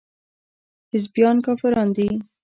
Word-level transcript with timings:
حزبيان 0.91 1.37
کافران 1.45 1.89
دي. 1.95 2.07